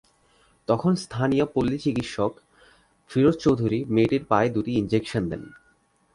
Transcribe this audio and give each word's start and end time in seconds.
তখন 0.67 0.91
স্থানীয় 0.95 1.45
পল্লি 1.45 1.77
চিকিৎসক 1.77 2.31
ফিরোজ 3.09 3.35
চৌধুরী 3.37 3.79
মেয়েটির 3.89 4.23
পায়ে 4.25 4.49
দুটি 4.49 4.71
ইনজেকশন 4.75 5.23
দেন। 5.29 5.43